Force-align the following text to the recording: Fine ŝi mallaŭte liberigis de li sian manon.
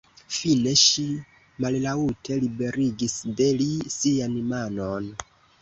Fine 0.35 0.71
ŝi 0.83 1.03
mallaŭte 1.65 2.39
liberigis 2.45 3.21
de 3.43 3.51
li 3.61 3.71
sian 4.01 4.43
manon. 4.55 5.17